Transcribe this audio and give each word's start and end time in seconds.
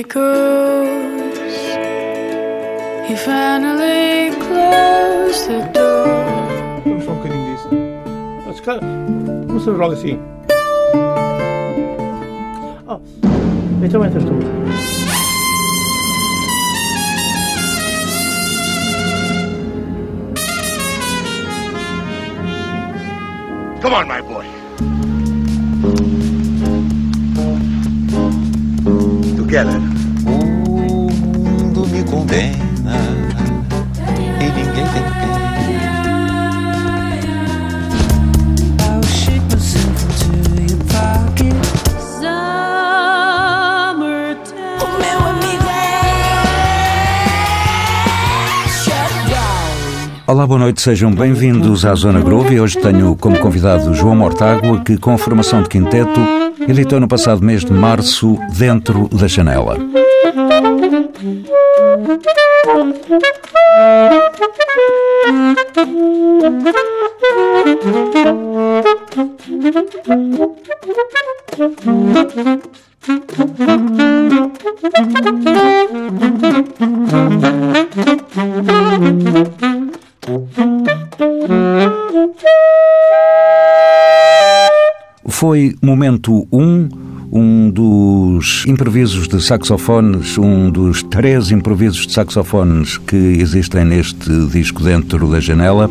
echoes. 0.00 1.38
He 3.06 3.14
finally 3.16 4.30
closed 4.46 5.46
the 5.48 5.60
door. 5.74 6.06
Vamos 6.84 7.04
só 7.04 7.12
um 7.12 7.16
bocadinho 7.16 7.44
disso. 7.54 7.68
Ah, 8.48 8.52
se 8.52 8.62
calhar, 8.62 8.80
Vamos 9.46 9.64
fazer 9.64 9.76
logo 9.76 9.92
assim. 9.92 10.18
Oh, 12.88 13.00
então 13.82 14.04
entras 14.04 14.24
tu. 14.24 14.32
Come 23.82 23.94
on, 23.94 24.06
my 24.06 24.20
boy. 24.22 24.46
Together. 29.36 29.89
Condena 32.20 33.00
e 34.38 34.44
ninguém 34.44 34.74
tem 34.74 34.84
pena. 34.84 35.40
I'll 38.82 39.02
shake 39.04 39.40
myself 39.50 40.04
into 40.04 40.28
your 40.60 40.76
pocket. 40.84 41.56
Summertime. 42.20 42.60
O 44.82 44.86
meu 45.00 45.18
amigo 45.30 45.64
é 45.64 45.88
Shutdown. 48.68 50.20
Olá, 50.26 50.46
boa 50.46 50.60
noite, 50.60 50.82
sejam 50.82 51.10
bem-vindos 51.10 51.86
à 51.86 51.94
Zona 51.94 52.20
Groove 52.20 52.56
e 52.56 52.60
hoje 52.60 52.76
tenho 52.76 53.16
como 53.16 53.38
convidado 53.38 53.94
João 53.94 54.14
Mortágua, 54.14 54.82
que 54.84 54.98
com 54.98 55.16
formação 55.16 55.62
de 55.62 55.70
quinteto 55.70 56.20
editou 56.68 57.00
no 57.00 57.08
passado 57.08 57.42
mês 57.42 57.64
de 57.64 57.72
março 57.72 58.38
Dentro 58.58 59.08
da 59.08 59.26
Janela. 59.26 59.78
Foi 85.28 85.74
momento 85.82 86.46
1, 86.52 86.58
um, 86.60 87.09
um 87.32 87.70
dos 87.70 88.64
improvisos 88.66 89.28
de 89.28 89.40
saxofones, 89.40 90.36
um 90.36 90.70
dos 90.70 91.02
três 91.02 91.50
improvisos 91.50 92.06
de 92.06 92.12
saxofones 92.12 92.98
que 92.98 93.16
existem 93.16 93.84
neste 93.84 94.46
disco 94.46 94.82
Dentro 94.82 95.30
da 95.30 95.38
Janela. 95.38 95.88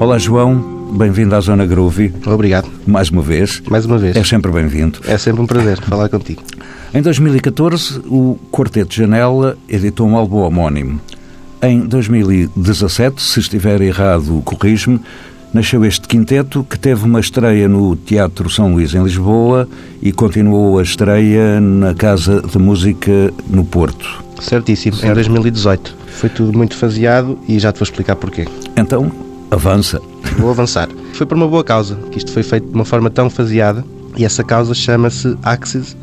Olá, 0.00 0.18
João, 0.18 0.92
bem-vindo 0.96 1.34
à 1.34 1.40
Zona 1.40 1.64
Groove, 1.64 2.12
Obrigado, 2.26 2.68
mais 2.86 3.08
uma 3.08 3.22
vez. 3.22 3.62
mais 3.70 3.86
uma 3.86 3.98
vez. 3.98 4.16
É 4.16 4.24
sempre 4.24 4.50
bem-vindo. 4.50 4.98
É 5.06 5.16
sempre 5.16 5.42
um 5.42 5.46
prazer 5.46 5.80
falar 5.80 6.08
contigo. 6.08 6.42
Em 6.92 7.00
2014, 7.00 8.00
o 8.06 8.38
Quarteto 8.50 8.94
Janela 8.94 9.56
editou 9.68 10.08
um 10.08 10.16
álbum 10.16 10.38
homónimo. 10.38 11.00
Em 11.62 11.80
2017, 11.80 13.22
se 13.22 13.40
estiver 13.40 13.80
errado, 13.80 14.42
corrijo-me, 14.44 15.00
nasceu 15.54 15.84
este 15.84 16.08
quinteto 16.08 16.66
que 16.68 16.76
teve 16.76 17.04
uma 17.04 17.20
estreia 17.20 17.68
no 17.68 17.94
Teatro 17.94 18.50
São 18.50 18.72
Luís, 18.72 18.92
em 18.92 19.02
Lisboa, 19.04 19.68
e 20.02 20.10
continuou 20.10 20.80
a 20.80 20.82
estreia 20.82 21.60
na 21.60 21.94
Casa 21.94 22.42
de 22.42 22.58
Música 22.58 23.32
no 23.48 23.64
Porto. 23.64 24.24
Certíssimo, 24.40 24.96
em 25.00 25.14
2018. 25.14 25.96
Foi 26.08 26.28
tudo 26.28 26.58
muito 26.58 26.76
faseado 26.76 27.38
e 27.48 27.60
já 27.60 27.72
te 27.72 27.78
vou 27.78 27.84
explicar 27.84 28.16
porquê. 28.16 28.48
Então, 28.76 29.12
avança. 29.48 30.00
Vou 30.38 30.50
avançar. 30.50 30.88
Foi 31.12 31.24
por 31.24 31.36
uma 31.36 31.46
boa 31.46 31.62
causa, 31.62 31.94
que 32.10 32.18
isto 32.18 32.32
foi 32.32 32.42
feito 32.42 32.66
de 32.66 32.74
uma 32.74 32.84
forma 32.84 33.08
tão 33.08 33.30
faseada 33.30 33.84
e 34.16 34.24
essa 34.24 34.42
causa 34.42 34.74
chama-se 34.74 35.36
Axis, 35.44 35.96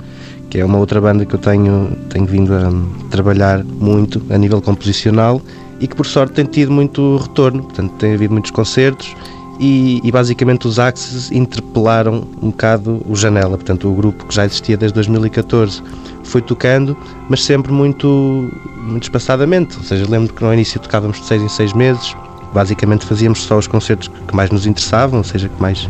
que 0.49 0.59
é 0.59 0.65
uma 0.65 0.77
outra 0.77 1.01
banda 1.01 1.25
que 1.25 1.35
eu 1.35 1.39
tenho, 1.39 1.91
tenho 2.09 2.25
vindo 2.25 2.53
a 2.53 2.71
trabalhar 3.09 3.65
muito 3.65 4.21
a 4.29 4.37
nível 4.37 4.61
composicional 4.61 5.41
e 5.81 5.87
que 5.87 5.95
por 5.95 6.05
sorte 6.05 6.35
tem 6.35 6.45
tido 6.45 6.71
muito 6.71 7.17
retorno, 7.17 7.63
portanto 7.63 7.91
tem 7.97 8.13
havido 8.13 8.31
muitos 8.31 8.51
concertos 8.51 9.13
e, 9.61 10.01
e 10.03 10.11
basicamente 10.11 10.67
os 10.67 10.79
Axis 10.79 11.31
interpelaram 11.31 12.27
um 12.41 12.49
bocado 12.49 12.99
o 13.07 13.15
Janela, 13.15 13.51
portanto 13.51 13.87
o 13.87 13.93
grupo 13.93 14.25
que 14.25 14.33
já 14.33 14.43
existia 14.43 14.75
desde 14.75 14.95
2014 14.95 15.83
foi 16.23 16.41
tocando, 16.41 16.97
mas 17.29 17.43
sempre 17.43 17.71
muito, 17.71 18.51
muito 18.77 19.03
espaçadamente, 19.03 19.77
ou 19.77 19.83
seja, 19.83 20.09
lembro 20.09 20.33
que 20.33 20.43
no 20.43 20.51
início 20.51 20.79
tocávamos 20.79 21.19
de 21.19 21.27
seis 21.27 21.43
em 21.43 21.47
seis 21.47 21.73
meses, 21.73 22.15
basicamente 22.51 23.05
fazíamos 23.05 23.43
só 23.43 23.59
os 23.59 23.67
concertos 23.67 24.07
que 24.27 24.35
mais 24.35 24.49
nos 24.49 24.65
interessavam, 24.65 25.19
ou 25.19 25.23
seja, 25.23 25.47
que 25.47 25.61
mais, 25.61 25.87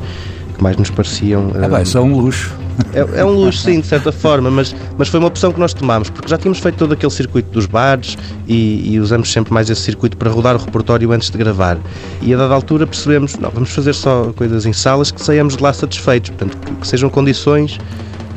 que 0.62 0.64
mais 0.64 0.78
nos 0.78 0.92
pareciam 0.92 1.52
Ah, 1.56 1.68
vai, 1.68 1.82
eh, 1.82 1.84
isso 1.84 1.98
é 1.98 2.02
um 2.02 2.16
luxo. 2.16 2.54
é, 2.94 3.20
é 3.20 3.26
um 3.26 3.32
luxo, 3.32 3.64
sim, 3.64 3.80
de 3.82 3.88
certa 3.88 4.12
forma, 4.12 4.50
mas, 4.52 4.76
mas 4.98 5.10
foi 5.10 5.20
uma 5.20 5.28
opção 5.28 5.52
que 5.52 5.60
nós 5.60 5.74
tomámos, 5.74 6.10
porque 6.10 6.30
já 6.30 6.38
tínhamos 6.38 6.60
feito 6.60 6.76
todo 6.76 6.94
aquele 6.94 7.12
circuito 7.12 7.50
dos 7.52 7.66
bares 7.66 8.16
e, 8.48 8.94
e 8.94 9.00
usamos 9.00 9.32
sempre 9.32 9.52
mais 9.52 9.70
esse 9.70 9.82
circuito 9.82 10.16
para 10.16 10.30
rodar 10.30 10.56
o 10.56 10.60
repertório 10.60 11.12
antes 11.12 11.30
de 11.32 11.38
gravar. 11.38 11.78
E 12.22 12.34
a 12.34 12.38
dada 12.38 12.54
altura 12.54 12.86
percebemos, 12.86 13.36
não, 13.38 13.50
vamos 13.50 13.72
fazer 13.72 13.94
só 13.94 14.32
coisas 14.36 14.66
em 14.66 14.72
salas 14.74 15.10
que 15.12 15.22
saiamos 15.22 15.58
de 15.58 15.64
lá 15.64 15.74
satisfeitos, 15.74 16.30
portanto, 16.30 16.56
que, 16.58 16.72
que 16.76 16.88
sejam 16.88 17.10
condições 17.10 17.80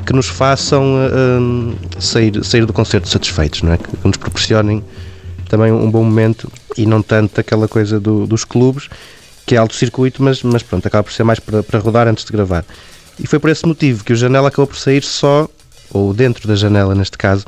que 0.06 0.12
nos 0.12 0.26
façam 0.26 0.82
hum, 0.82 1.74
sair, 1.98 2.42
sair 2.44 2.64
do 2.66 2.72
concerto 2.72 3.08
satisfeitos, 3.08 3.62
não 3.62 3.72
é? 3.72 3.76
Que, 3.78 3.96
que 3.96 4.06
nos 4.06 4.16
proporcionem 4.16 4.82
também 5.48 5.70
um 5.72 5.90
bom 5.90 6.02
momento 6.02 6.50
e 6.76 6.84
não 6.86 7.00
tanto 7.00 7.38
aquela 7.40 7.68
coisa 7.68 8.00
do- 8.00 8.26
dos 8.26 8.44
clubes, 8.44 8.88
que 9.46 9.54
é 9.54 9.58
alto 9.58 9.74
circuito, 9.74 10.22
mas, 10.22 10.42
mas 10.42 10.62
pronto, 10.62 10.86
acaba 10.86 11.02
por 11.04 11.12
ser 11.12 11.24
mais 11.24 11.38
para, 11.38 11.62
para 11.62 11.78
rodar 11.78 12.08
antes 12.08 12.24
de 12.24 12.32
gravar. 12.32 12.64
E 13.18 13.26
foi 13.26 13.38
por 13.38 13.50
esse 13.50 13.66
motivo 13.66 14.04
que 14.04 14.12
o 14.12 14.16
Janela 14.16 14.48
acabou 14.48 14.66
por 14.66 14.76
sair 14.76 15.02
só, 15.02 15.48
ou 15.90 16.12
dentro 16.12 16.48
da 16.48 16.56
janela 16.56 16.94
neste 16.94 17.16
caso, 17.16 17.44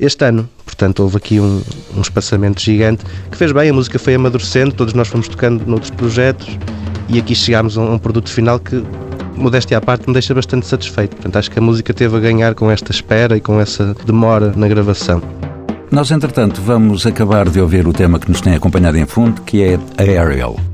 este 0.00 0.24
ano. 0.24 0.48
Portanto, 0.64 1.00
houve 1.00 1.16
aqui 1.18 1.38
um, 1.38 1.62
um 1.96 2.00
espaçamento 2.00 2.60
gigante 2.60 3.04
que 3.30 3.36
fez 3.36 3.52
bem, 3.52 3.70
a 3.70 3.72
música 3.72 3.98
foi 3.98 4.14
amadurecendo, 4.14 4.74
todos 4.74 4.94
nós 4.94 5.08
fomos 5.08 5.28
tocando 5.28 5.66
noutros 5.66 5.90
projetos 5.90 6.58
e 7.08 7.18
aqui 7.18 7.34
chegámos 7.34 7.76
a 7.76 7.82
um, 7.82 7.88
a 7.88 7.94
um 7.94 7.98
produto 7.98 8.30
final 8.30 8.58
que, 8.58 8.82
modéstia 9.36 9.78
à 9.78 9.80
parte, 9.80 10.06
me 10.06 10.12
deixa 10.12 10.34
bastante 10.34 10.66
satisfeito. 10.66 11.16
Portanto, 11.16 11.36
acho 11.36 11.50
que 11.50 11.58
a 11.58 11.62
música 11.62 11.92
teve 11.92 12.16
a 12.16 12.20
ganhar 12.20 12.54
com 12.54 12.70
esta 12.70 12.90
espera 12.90 13.36
e 13.36 13.40
com 13.40 13.60
essa 13.60 13.94
demora 14.06 14.52
na 14.56 14.66
gravação. 14.66 15.22
Nós, 15.90 16.10
entretanto, 16.10 16.60
vamos 16.62 17.04
acabar 17.04 17.48
de 17.50 17.60
ouvir 17.60 17.86
o 17.86 17.92
tema 17.92 18.18
que 18.18 18.30
nos 18.30 18.40
tem 18.40 18.54
acompanhado 18.54 18.96
em 18.96 19.04
fundo, 19.04 19.42
que 19.42 19.62
é 19.62 19.78
Aerial. 19.98 20.71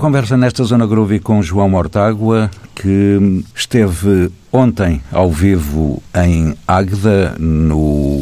Estou 0.00 0.08
a 0.08 0.12
conversa 0.12 0.34
nesta 0.34 0.64
Zona 0.64 0.86
Groovy 0.86 1.20
com 1.20 1.42
João 1.42 1.68
Mortágua, 1.68 2.50
que 2.74 3.44
esteve 3.54 4.30
ontem 4.50 5.02
ao 5.12 5.30
vivo 5.30 6.02
em 6.14 6.56
Águeda, 6.66 7.34
no 7.38 8.18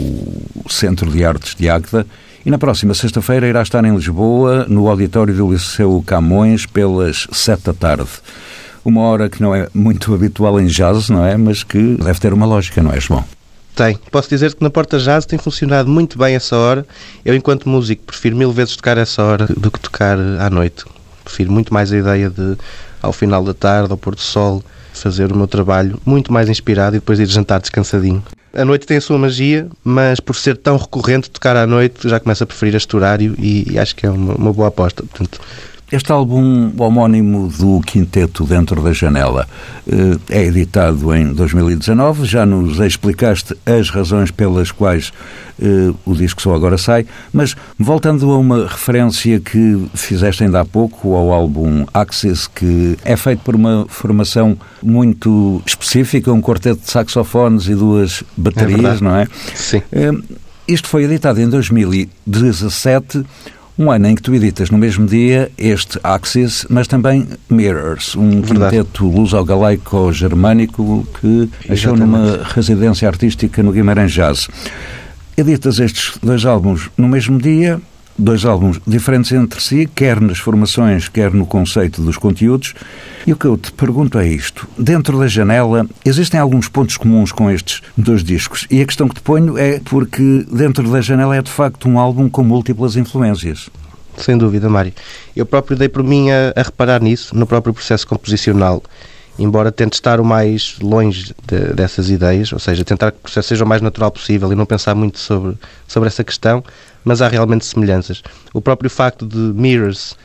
Centro 0.68 1.08
de 1.08 1.24
Artes 1.24 1.54
de 1.54 1.70
Águeda, 1.70 2.04
e 2.44 2.50
na 2.50 2.58
próxima 2.58 2.94
sexta-feira 2.94 3.46
irá 3.46 3.62
estar 3.62 3.84
em 3.84 3.94
Lisboa, 3.94 4.66
no 4.68 4.88
auditório 4.88 5.32
do 5.32 5.52
Liceu 5.52 6.02
Camões, 6.04 6.66
pelas 6.66 7.28
sete 7.30 7.66
da 7.66 7.72
tarde. 7.72 8.08
Uma 8.84 9.02
hora 9.02 9.28
que 9.28 9.40
não 9.40 9.54
é 9.54 9.68
muito 9.72 10.12
habitual 10.12 10.60
em 10.60 10.66
jazz, 10.66 11.08
não 11.08 11.24
é? 11.24 11.36
Mas 11.36 11.62
que 11.62 11.94
deve 11.94 12.18
ter 12.18 12.32
uma 12.32 12.44
lógica, 12.44 12.82
não 12.82 12.92
é, 12.92 12.98
João? 12.98 13.24
Tem. 13.76 13.96
Posso 14.10 14.28
dizer 14.28 14.52
que 14.52 14.64
na 14.64 14.68
Porta 14.68 14.98
Jazz 14.98 15.24
tem 15.24 15.38
funcionado 15.38 15.88
muito 15.88 16.18
bem 16.18 16.34
essa 16.34 16.56
hora. 16.56 16.84
Eu, 17.24 17.36
enquanto 17.36 17.68
músico, 17.68 18.02
prefiro 18.02 18.36
mil 18.36 18.50
vezes 18.50 18.74
tocar 18.74 18.98
essa 18.98 19.22
hora 19.22 19.46
do 19.46 19.70
que 19.70 19.78
tocar 19.78 20.18
à 20.18 20.50
noite. 20.50 20.84
Prefiro 21.28 21.52
muito 21.52 21.72
mais 21.72 21.92
a 21.92 21.98
ideia 21.98 22.30
de, 22.30 22.56
ao 23.02 23.12
final 23.12 23.44
da 23.44 23.52
tarde, 23.52 23.92
ao 23.92 23.98
pôr 23.98 24.14
do 24.14 24.20
sol, 24.20 24.64
fazer 24.94 25.30
o 25.30 25.36
meu 25.36 25.46
trabalho 25.46 26.00
muito 26.04 26.32
mais 26.32 26.48
inspirado 26.48 26.96
e 26.96 27.00
depois 27.00 27.20
ir 27.20 27.26
jantar 27.26 27.60
descansadinho. 27.60 28.24
A 28.54 28.64
noite 28.64 28.86
tem 28.86 28.96
a 28.96 29.00
sua 29.00 29.18
magia, 29.18 29.68
mas 29.84 30.20
por 30.20 30.34
ser 30.34 30.56
tão 30.56 30.78
recorrente 30.78 31.30
tocar 31.30 31.54
à 31.54 31.66
noite, 31.66 32.08
já 32.08 32.18
começo 32.18 32.42
a 32.42 32.46
preferir 32.46 32.74
este 32.74 32.96
horário 32.96 33.34
e, 33.38 33.72
e 33.72 33.78
acho 33.78 33.94
que 33.94 34.06
é 34.06 34.10
uma, 34.10 34.34
uma 34.34 34.52
boa 34.52 34.68
aposta. 34.68 35.02
Portanto, 35.02 35.38
Este 35.90 36.12
álbum 36.12 36.70
homónimo 36.76 37.48
do 37.48 37.80
Quinteto 37.80 38.44
Dentro 38.44 38.82
da 38.82 38.92
Janela 38.92 39.48
eh, 39.90 40.18
é 40.28 40.44
editado 40.44 41.14
em 41.14 41.32
2019. 41.32 42.26
Já 42.26 42.44
nos 42.44 42.78
explicaste 42.78 43.56
as 43.64 43.88
razões 43.88 44.30
pelas 44.30 44.70
quais 44.70 45.10
eh, 45.58 45.90
o 46.04 46.14
disco 46.14 46.42
só 46.42 46.54
agora 46.54 46.76
sai, 46.76 47.06
mas 47.32 47.56
voltando 47.78 48.30
a 48.30 48.36
uma 48.36 48.66
referência 48.66 49.40
que 49.40 49.88
fizeste 49.94 50.44
ainda 50.44 50.60
há 50.60 50.64
pouco 50.64 51.14
ao 51.14 51.32
álbum 51.32 51.86
Axis, 51.94 52.46
que 52.46 52.98
é 53.02 53.16
feito 53.16 53.40
por 53.40 53.54
uma 53.54 53.86
formação 53.88 54.58
muito 54.82 55.62
específica, 55.64 56.30
um 56.30 56.42
quarteto 56.42 56.82
de 56.82 56.90
saxofones 56.90 57.66
e 57.66 57.74
duas 57.74 58.22
baterias, 58.36 58.78
verdade. 58.80 59.02
não 59.04 59.16
é? 59.16 59.26
sim. 59.54 59.80
Eh, 59.90 60.10
Isto 60.68 60.86
foi 60.88 61.04
editado 61.04 61.40
em 61.40 61.48
2017, 61.48 63.24
um 63.78 63.90
ano 63.90 64.08
em 64.08 64.14
que 64.14 64.22
tu 64.22 64.34
editas 64.34 64.70
no 64.70 64.76
mesmo 64.76 65.06
dia 65.06 65.50
este 65.56 66.00
Axis, 66.02 66.66
mas 66.68 66.88
também 66.88 67.28
Mirrors, 67.48 68.16
um 68.16 68.42
Verdade. 68.42 68.76
quinteto 68.76 69.08
luso-galaico-germânico 69.08 71.06
que 71.20 71.48
achou 71.70 71.96
numa 71.96 72.42
residência 72.42 73.06
artística 73.06 73.62
no 73.62 73.70
Guimarães 73.70 74.12
Jazz. 74.12 74.48
Editas 75.36 75.78
estes 75.78 76.18
dois 76.20 76.44
álbuns 76.44 76.90
no 76.96 77.06
mesmo 77.06 77.38
dia, 77.38 77.80
dois 78.18 78.44
álbuns 78.44 78.80
diferentes 78.86 79.30
entre 79.32 79.60
si, 79.62 79.88
quer 79.94 80.20
nas 80.20 80.38
formações, 80.38 81.08
quer 81.08 81.32
no 81.32 81.46
conceito 81.46 82.02
dos 82.02 82.18
conteúdos. 82.18 82.74
E 83.26 83.32
o 83.32 83.36
que 83.36 83.46
eu 83.46 83.56
te 83.56 83.70
pergunto 83.72 84.18
é 84.18 84.26
isto: 84.26 84.66
dentro 84.76 85.18
da 85.18 85.28
janela, 85.28 85.86
existem 86.04 86.40
alguns 86.40 86.68
pontos 86.68 86.96
comuns 86.96 87.30
com 87.30 87.50
estes 87.50 87.80
dois 87.96 88.24
discos? 88.24 88.66
E 88.70 88.82
a 88.82 88.86
questão 88.86 89.08
que 89.08 89.14
te 89.14 89.20
ponho 89.20 89.56
é 89.56 89.80
porque 89.84 90.44
dentro 90.50 90.90
da 90.90 91.00
janela 91.00 91.36
é 91.36 91.42
de 91.42 91.50
facto 91.50 91.88
um 91.88 91.98
álbum 91.98 92.28
com 92.28 92.42
múltiplas 92.42 92.96
influências. 92.96 93.70
Sem 94.16 94.36
dúvida, 94.36 94.68
Mário. 94.68 94.92
Eu 95.36 95.46
próprio 95.46 95.76
dei 95.76 95.88
por 95.88 96.02
mim 96.02 96.30
a, 96.30 96.52
a 96.56 96.62
reparar 96.62 97.00
nisso, 97.00 97.36
no 97.36 97.46
próprio 97.46 97.72
processo 97.72 98.06
composicional. 98.06 98.82
Embora 99.38 99.70
tente 99.70 99.94
estar 99.94 100.20
o 100.20 100.24
mais 100.24 100.76
longe 100.80 101.32
de- 101.46 101.72
dessas 101.74 102.10
ideias, 102.10 102.52
ou 102.52 102.58
seja, 102.58 102.84
tentar 102.84 103.12
que 103.12 103.18
o 103.18 103.20
processo 103.20 103.48
seja 103.48 103.64
o 103.64 103.68
mais 103.68 103.80
natural 103.80 104.10
possível 104.10 104.52
e 104.52 104.56
não 104.56 104.66
pensar 104.66 104.94
muito 104.94 105.18
sobre, 105.18 105.56
sobre 105.86 106.08
essa 106.08 106.24
questão, 106.24 106.64
mas 107.04 107.22
há 107.22 107.28
realmente 107.28 107.64
semelhanças. 107.64 108.22
O 108.52 108.60
próprio 108.60 108.90
facto 108.90 109.24
de 109.24 109.36
Mirrors 109.36 110.16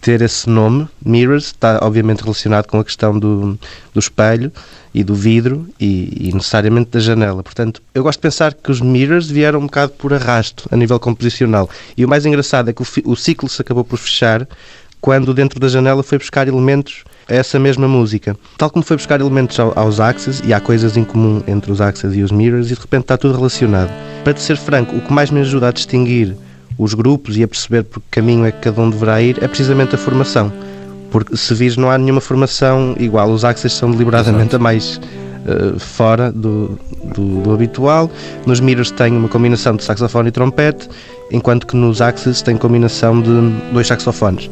ter 0.00 0.22
esse 0.22 0.48
nome, 0.48 0.88
Mirrors, 1.04 1.46
está 1.46 1.80
obviamente 1.82 2.22
relacionado 2.22 2.66
com 2.66 2.78
a 2.78 2.84
questão 2.84 3.18
do, 3.18 3.58
do 3.92 3.98
espelho 3.98 4.52
e 4.94 5.02
do 5.02 5.14
vidro 5.14 5.68
e, 5.80 6.28
e 6.28 6.32
necessariamente 6.32 6.90
da 6.90 7.00
janela. 7.00 7.42
Portanto, 7.42 7.82
eu 7.92 8.02
gosto 8.02 8.18
de 8.18 8.22
pensar 8.22 8.54
que 8.54 8.70
os 8.70 8.80
Mirrors 8.80 9.28
vieram 9.28 9.58
um 9.58 9.66
bocado 9.66 9.92
por 9.92 10.14
arrasto 10.14 10.68
a 10.70 10.76
nível 10.76 10.98
composicional. 11.00 11.68
E 11.96 12.04
o 12.04 12.08
mais 12.08 12.24
engraçado 12.24 12.70
é 12.70 12.72
que 12.72 12.82
o, 12.82 12.86
o 13.04 13.16
ciclo 13.16 13.48
se 13.48 13.60
acabou 13.60 13.84
por 13.84 13.98
fechar 13.98 14.46
quando 15.00 15.34
dentro 15.34 15.58
da 15.58 15.68
janela 15.68 16.02
foi 16.02 16.18
buscar 16.18 16.46
elementos 16.46 17.04
essa 17.28 17.58
mesma 17.58 17.88
música. 17.88 18.36
Tal 18.56 18.70
como 18.70 18.84
foi 18.84 18.96
buscar 18.96 19.20
elementos 19.20 19.58
ao- 19.58 19.72
aos 19.78 19.98
Axes, 20.00 20.42
e 20.44 20.52
há 20.54 20.60
coisas 20.60 20.96
em 20.96 21.04
comum 21.04 21.42
entre 21.46 21.70
os 21.72 21.80
Axes 21.80 22.14
e 22.14 22.22
os 22.22 22.30
Mirrors, 22.30 22.66
e 22.70 22.74
de 22.74 22.80
repente 22.80 23.02
está 23.02 23.16
tudo 23.16 23.34
relacionado. 23.36 23.90
Para 24.24 24.32
te 24.34 24.40
ser 24.42 24.56
franco, 24.56 24.94
o 24.96 25.00
que 25.00 25.12
mais 25.12 25.30
me 25.30 25.40
ajuda 25.40 25.68
a 25.68 25.72
distinguir 25.72 26.36
os 26.78 26.94
grupos 26.94 27.36
e 27.36 27.42
a 27.42 27.48
perceber 27.48 27.82
por 27.84 28.00
que 28.00 28.06
caminho 28.10 28.44
é 28.44 28.52
que 28.52 28.60
cada 28.60 28.80
um 28.80 28.90
deverá 28.90 29.20
ir 29.22 29.42
é 29.42 29.48
precisamente 29.48 29.94
a 29.94 29.98
formação. 29.98 30.52
Porque 31.10 31.36
se 31.36 31.54
vires, 31.54 31.76
não 31.76 31.90
há 31.90 31.96
nenhuma 31.96 32.20
formação 32.20 32.94
igual. 32.98 33.30
Os 33.30 33.44
Axes 33.44 33.72
são 33.72 33.90
deliberadamente 33.90 34.54
a 34.56 34.58
mais 34.58 35.00
eh, 35.46 35.78
fora 35.78 36.30
do, 36.30 36.78
do, 37.14 37.40
do 37.42 37.52
habitual. 37.54 38.10
Nos 38.44 38.60
Mirrors 38.60 38.90
tem 38.90 39.16
uma 39.16 39.28
combinação 39.28 39.74
de 39.76 39.84
saxofone 39.84 40.28
e 40.28 40.32
trompete, 40.32 40.88
enquanto 41.32 41.66
que 41.66 41.76
nos 41.76 42.00
Axes 42.02 42.42
tem 42.42 42.56
combinação 42.56 43.22
de 43.22 43.30
dois 43.72 43.86
saxofones. 43.86 44.50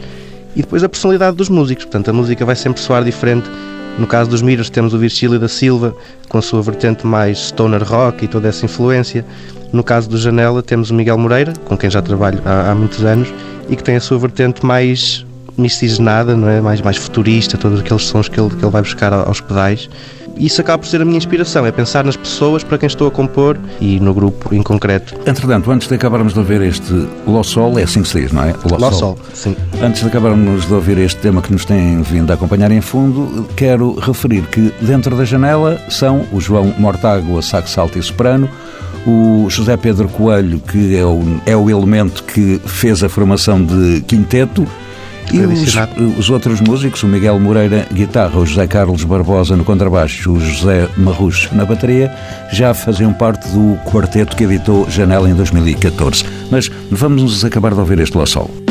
E 0.57 0.63
depois 0.63 0.85
a 0.85 0.89
personalidade 0.89 1.37
dos 1.37 1.49
músicos, 1.49 1.85
portanto 1.85 2.09
a 2.09 2.13
música 2.13 2.45
vai 2.45 2.57
sempre 2.57 2.81
soar 2.81 3.03
diferente. 3.03 3.51
No 3.99 4.07
caso 4.07 4.31
dos 4.31 4.43
Mirrors 4.43 4.71
temos 4.71 4.93
o 4.95 4.99
Virgílio 4.99 5.39
da 5.39 5.49
Silva, 5.49 5.95
com 6.29 6.39
a 6.39 6.43
sua 6.43 6.63
vertente 6.63 7.07
mais 7.07 7.39
stoner 7.39 7.83
rock 7.83 8.25
e 8.25 8.29
toda 8.29 8.49
essa 8.49 8.65
influência. 8.65 9.25
No 9.73 9.83
caso 9.83 10.09
do 10.09 10.17
Janela 10.17 10.63
temos 10.63 10.91
o 10.91 10.95
Miguel 10.95 11.19
Moreira, 11.19 11.53
com 11.65 11.77
quem 11.77 11.91
já 11.91 12.01
trabalho 12.01 12.41
há, 12.45 12.71
há 12.71 12.75
muitos 12.75 13.05
anos, 13.05 13.33
e 13.69 13.77
que 13.77 13.83
tem 13.83 13.97
a 13.97 14.01
sua 14.01 14.19
vertente 14.19 14.65
mais 14.65 15.25
miscigenada, 15.57 16.37
não 16.37 16.49
é? 16.49 16.61
mais, 16.61 16.81
mais 16.81 16.97
futurista, 16.97 17.57
todos 17.57 17.81
aqueles 17.81 18.05
sons 18.05 18.29
que 18.29 18.39
ele, 18.39 18.51
que 18.51 18.65
ele 18.65 18.71
vai 18.71 18.83
buscar 18.83 19.13
aos 19.13 19.41
pedais. 19.41 19.89
Isso 20.37 20.61
acaba 20.61 20.79
por 20.79 20.89
ser 20.89 21.01
a 21.01 21.05
minha 21.05 21.17
inspiração, 21.17 21.65
é 21.65 21.71
pensar 21.71 22.05
nas 22.05 22.17
pessoas 22.17 22.65
para 22.65 22.77
quem 22.77 22.87
estou 22.87 23.07
a 23.07 23.11
compor 23.11 23.57
e 23.81 24.01
no 24.01 24.13
grupo 24.13 24.53
em 24.55 24.63
concreto. 24.63 25.15
Entretanto, 25.27 25.71
antes 25.71 25.87
de 25.87 25.95
acabarmos 25.95 26.33
de 26.33 26.39
ouvir 26.41 26.61
este 26.63 26.93
Lo 27.27 27.45
Sol, 27.45 27.79
é 27.79 27.85
assim 27.85 28.03
que 28.03 28.09
se 28.09 28.21
diz, 28.21 28.33
não 28.33 28.43
é? 28.43 28.55
Lá 28.79 28.91
Sol, 28.91 29.17
sim. 29.33 29.57
Antes 29.81 30.03
de 30.03 30.09
acabarmos 30.09 30.67
de 30.67 30.75
ouvir 30.75 30.99
este 30.99 31.21
tema 31.21 31.41
que 31.41 31.53
nos 31.53 31.65
tem 31.65 32.03
vindo 32.03 32.31
a 32.31 32.35
acompanhar 32.35 32.73
em 32.73 32.81
fundo, 32.81 33.49
quero 33.55 33.95
referir 34.01 34.43
que 34.49 34.73
dentro 34.81 35.17
da 35.17 35.25
janela 35.25 35.81
são 35.89 36.27
o 36.33 36.41
João 36.41 36.75
Mortágua, 36.79 37.41
sax 37.41 37.79
alto 37.79 37.99
e 37.99 38.03
soprano, 38.03 38.49
o 39.07 39.47
José 39.49 39.77
Pedro 39.77 40.09
Coelho, 40.09 40.59
que 40.59 40.97
é 40.97 41.05
o, 41.05 41.23
é 41.47 41.57
o 41.57 41.71
elemento 41.71 42.25
que 42.25 42.61
fez 42.65 43.05
a 43.05 43.09
formação 43.09 43.63
de 43.63 44.01
quinteto, 44.03 44.67
e 45.33 45.41
os, 45.41 45.75
os 46.19 46.31
outros 46.31 46.61
músicos, 46.61 47.03
o 47.03 47.07
Miguel 47.07 47.39
Moreira, 47.39 47.87
guitarra, 47.93 48.39
o 48.39 48.47
José 48.47 48.67
Carlos 48.67 49.05
Barbosa 49.05 49.57
no 49.57 49.65
contrabaixo, 49.65 50.33
o 50.33 50.41
José 50.41 50.89
Marrucho 50.97 51.55
na 51.55 51.65
bateria, 51.65 52.13
já 52.53 52.75
faziam 52.75 53.13
parte 53.13 53.49
do 53.49 53.77
quarteto 53.85 54.37
que 54.37 54.45
editou 54.45 54.89
Janela 54.91 55.29
em 55.29 55.35
2014. 55.35 56.25
Mas 56.51 56.71
vamos 56.91 57.45
acabar 57.45 57.73
de 57.75 57.81
ouvir 57.81 57.99
este 58.01 58.17
Lo 58.17 58.27
Sol. 58.27 58.64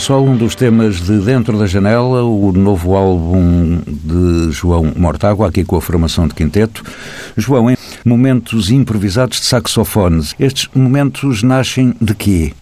Sol, 0.00 0.26
um 0.26 0.34
dos 0.34 0.54
temas 0.54 0.96
de 0.96 1.18
Dentro 1.18 1.58
da 1.58 1.66
Janela, 1.66 2.22
o 2.22 2.52
novo 2.52 2.96
álbum 2.96 3.82
de 3.86 4.50
João 4.50 4.94
Mortágua, 4.96 5.46
aqui 5.46 5.62
com 5.62 5.76
a 5.76 5.80
formação 5.80 6.26
de 6.26 6.34
quinteto. 6.34 6.82
João, 7.36 7.70
em 7.70 7.76
momentos 8.02 8.70
improvisados 8.70 9.40
de 9.40 9.44
saxofones, 9.44 10.34
estes 10.40 10.68
momentos 10.74 11.42
nascem 11.42 11.94
de 12.00 12.14
quê? 12.14 12.54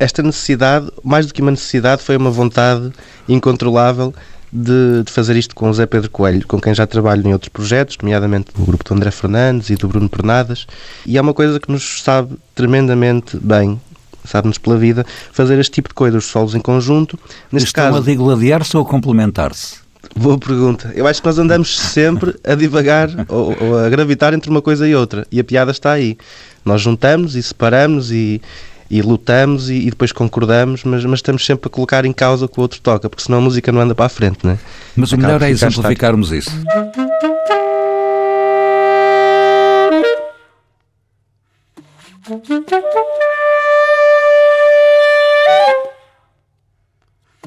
Esta 0.00 0.20
necessidade, 0.20 0.90
mais 1.04 1.26
do 1.26 1.32
que 1.32 1.40
uma 1.40 1.52
necessidade, 1.52 2.02
foi 2.02 2.16
uma 2.16 2.30
vontade 2.30 2.90
incontrolável 3.28 4.12
de, 4.52 5.04
de, 5.04 5.12
fazer 5.12 5.36
isto 5.36 5.54
com 5.54 5.70
o 5.70 5.72
Zé 5.72 5.86
Pedro 5.86 6.10
Coelho, 6.10 6.44
com 6.44 6.60
quem 6.60 6.74
já 6.74 6.88
trabalho 6.88 7.24
em 7.24 7.32
outros 7.32 7.50
projetos, 7.50 7.98
nomeadamente 8.02 8.50
o 8.58 8.64
grupo 8.64 8.82
do 8.82 8.94
André 8.94 9.12
Fernandes 9.12 9.70
e 9.70 9.76
do 9.76 9.86
Bruno 9.86 10.08
Pernadas, 10.08 10.66
e 11.06 11.16
é 11.16 11.20
uma 11.20 11.32
coisa 11.32 11.60
que 11.60 11.70
nos 11.70 12.02
sabe 12.02 12.36
tremendamente 12.52 13.38
bem 13.38 13.80
sabe-nos 14.24 14.58
pela 14.58 14.76
vida, 14.76 15.04
fazer 15.32 15.58
este 15.58 15.72
tipo 15.72 15.88
de 15.88 15.94
coisas, 15.94 16.24
os 16.24 16.30
solos 16.30 16.54
em 16.54 16.60
conjunto. 16.60 17.18
Neste 17.50 17.68
Estão 17.68 17.84
caso, 17.84 17.98
a 17.98 18.00
digladiar-se 18.00 18.76
ou 18.76 18.82
a 18.82 18.86
complementar-se? 18.86 19.76
Boa 20.16 20.38
pergunta. 20.38 20.92
Eu 20.94 21.06
acho 21.06 21.20
que 21.20 21.26
nós 21.26 21.38
andamos 21.38 21.78
sempre 21.78 22.34
a 22.44 22.54
divagar 22.54 23.08
ou, 23.28 23.56
ou, 23.60 23.78
a 23.78 23.88
gravitar 23.88 24.34
entre 24.34 24.50
uma 24.50 24.62
coisa 24.62 24.88
e 24.88 24.94
outra. 24.94 25.26
E 25.30 25.38
a 25.38 25.44
piada 25.44 25.70
está 25.70 25.92
aí. 25.92 26.16
Nós 26.64 26.80
juntamos 26.80 27.36
e 27.36 27.42
separamos 27.42 28.10
e, 28.10 28.40
e 28.90 29.00
lutamos 29.02 29.70
e, 29.70 29.74
e, 29.74 29.90
depois 29.90 30.12
concordamos, 30.12 30.84
mas, 30.84 31.04
mas 31.04 31.18
estamos 31.18 31.46
sempre 31.46 31.68
a 31.68 31.70
colocar 31.70 32.04
em 32.04 32.12
causa 32.12 32.46
o 32.46 32.48
que 32.48 32.58
o 32.58 32.62
outro 32.62 32.80
toca, 32.80 33.08
porque 33.08 33.22
senão 33.22 33.38
a 33.38 33.40
música 33.40 33.70
não 33.70 33.80
anda 33.80 33.94
para 33.94 34.06
a 34.06 34.08
frente, 34.08 34.38
não 34.42 34.52
é? 34.52 34.58
Mas 34.96 35.12
Acaba 35.12 35.22
o 35.22 35.26
melhor 35.26 35.42
é 35.42 35.50
exemplificarmos 35.50 36.32
isso. 36.32 36.50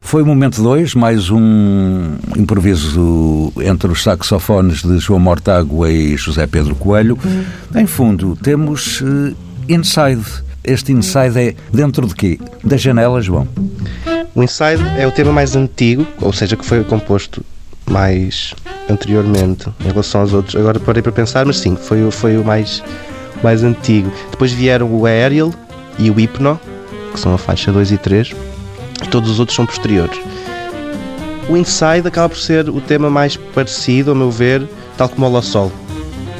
Foi 0.00 0.22
o 0.22 0.26
momento 0.26 0.62
2, 0.62 0.94
mais 0.94 1.30
um 1.30 2.16
improviso 2.36 3.52
entre 3.60 3.92
os 3.92 4.02
saxofones 4.02 4.82
de 4.82 4.98
João 4.98 5.20
Mortágua 5.20 5.90
e 5.90 6.16
José 6.16 6.46
Pedro 6.46 6.74
Coelho. 6.74 7.18
Em 7.76 7.86
fundo, 7.86 8.36
temos 8.42 9.00
uh, 9.02 9.36
Inside. 9.68 10.49
Este 10.62 10.92
Inside 10.92 11.38
é 11.38 11.54
dentro 11.72 12.06
de 12.06 12.14
quê? 12.14 12.38
Da 12.62 12.76
janela, 12.76 13.20
João? 13.20 13.48
O 14.34 14.42
Inside 14.42 14.82
é 14.98 15.06
o 15.06 15.12
tema 15.12 15.32
mais 15.32 15.56
antigo, 15.56 16.06
ou 16.20 16.32
seja, 16.32 16.56
que 16.56 16.64
foi 16.64 16.84
composto 16.84 17.44
mais 17.88 18.54
anteriormente 18.88 19.68
em 19.84 19.88
relação 19.88 20.20
aos 20.20 20.32
outros. 20.32 20.54
Agora 20.56 20.78
parei 20.78 21.02
para 21.02 21.12
pensar, 21.12 21.44
mas 21.46 21.58
sim, 21.58 21.76
foi, 21.76 22.10
foi 22.10 22.36
o 22.36 22.44
mais, 22.44 22.82
mais 23.42 23.62
antigo. 23.64 24.12
Depois 24.30 24.52
vieram 24.52 24.92
o 24.92 25.06
Aerial 25.06 25.52
e 25.98 26.10
o 26.10 26.14
Hypno, 26.14 26.60
que 27.12 27.18
são 27.18 27.34
a 27.34 27.38
faixa 27.38 27.72
2 27.72 27.92
e 27.92 27.98
3 27.98 28.34
todos 29.10 29.30
os 29.30 29.40
outros 29.40 29.56
são 29.56 29.66
posteriores. 29.66 30.20
O 31.48 31.56
Inside 31.56 32.06
acaba 32.06 32.28
por 32.28 32.38
ser 32.38 32.68
o 32.68 32.80
tema 32.80 33.10
mais 33.10 33.36
parecido, 33.36 34.10
ao 34.10 34.16
meu 34.16 34.30
ver, 34.30 34.66
tal 34.96 35.08
como 35.08 35.26
o 35.26 35.32
La 35.32 35.42
Sol. 35.42 35.72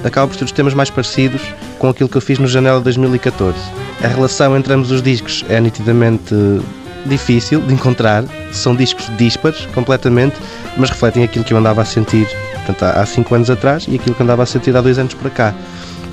Acaba 0.05 0.29
por 0.29 0.37
ser 0.37 0.45
os 0.45 0.53
temas 0.53 0.73
mais 0.73 0.89
parecidos 0.89 1.43
com 1.81 1.89
aquilo 1.89 2.09
que 2.09 2.17
eu 2.17 2.21
fiz 2.21 2.39
no 2.39 2.47
Janela 2.47 2.79
2014. 2.81 3.57
A 4.05 4.07
relação 4.07 4.57
entre 4.57 4.73
ambos 4.73 4.91
os 4.93 5.03
discos 5.03 5.45
é 5.49 5.59
nitidamente 5.59 6.35
difícil 7.07 7.61
de 7.63 7.73
encontrar, 7.73 8.23
são 8.53 8.77
discos 8.77 9.11
díspares 9.17 9.67
completamente, 9.75 10.37
mas 10.77 10.91
refletem 10.91 11.25
aquilo 11.25 11.43
que 11.43 11.55
eu 11.55 11.59
andava 11.59 11.81
a 11.81 11.85
sentir 11.85 12.29
portanto, 12.67 12.83
há 12.85 13.05
5 13.05 13.35
anos 13.35 13.51
atrás 13.51 13.87
e 13.89 13.97
aquilo 13.97 14.15
que 14.15 14.23
andava 14.23 14.43
a 14.43 14.47
sentir 14.47 14.77
há 14.77 14.83
2 14.83 14.99
anos 14.99 15.15
para 15.15 15.31
cá. 15.31 15.55